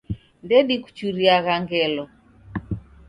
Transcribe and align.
Ndedikuchuriagha 0.45 1.55
ngelo. 1.61 2.03